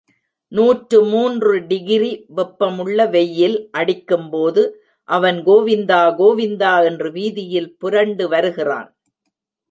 நூற்றுமூன்று 0.51 1.51
degree 1.67 2.09
வெப்பமுள்ள 2.29 3.09
வெயில் 3.09 3.57
அடிக்கும்போது 3.71 4.61
அவன் 5.09 5.39
கோவிந்தா, 5.45 6.01
கோவிந்தா 6.17 6.83
என்று 6.85 7.11
வீதியில் 7.11 7.69
புரண்டு 7.77 8.25
வருகிறான். 8.29 8.89